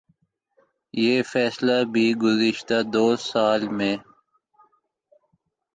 [0.93, 3.95] یہ فیصلہ بھی گزشتہ دو سال میں